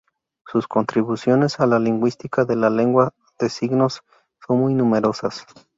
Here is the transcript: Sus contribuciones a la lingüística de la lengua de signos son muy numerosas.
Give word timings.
Sus 0.47 0.67
contribuciones 0.67 1.59
a 1.59 1.67
la 1.67 1.77
lingüística 1.77 2.43
de 2.43 2.55
la 2.55 2.71
lengua 2.71 3.11
de 3.37 3.49
signos 3.51 4.01
son 4.47 4.57
muy 4.61 4.73
numerosas. 4.73 5.45